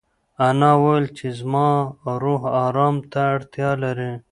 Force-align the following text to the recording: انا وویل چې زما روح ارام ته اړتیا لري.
انا 0.47 0.71
وویل 0.81 1.05
چې 1.17 1.27
زما 1.39 1.69
روح 2.23 2.41
ارام 2.65 2.95
ته 3.11 3.21
اړتیا 3.35 3.69
لري. 3.83 4.11